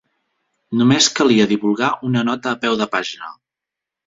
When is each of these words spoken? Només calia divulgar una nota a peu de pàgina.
Només 0.79 1.09
calia 1.19 1.47
divulgar 1.51 1.91
una 2.09 2.25
nota 2.31 2.55
a 2.55 2.59
peu 2.65 2.79
de 2.81 2.89
pàgina. 2.97 3.31